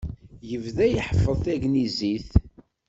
[0.49, 2.29] Yebda iḥeffeḍ tagnizit.